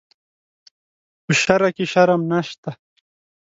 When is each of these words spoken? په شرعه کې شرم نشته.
په 1.25 1.31
شرعه 1.41 1.69
کې 1.75 1.85
شرم 1.91 2.21
نشته. 2.31 2.69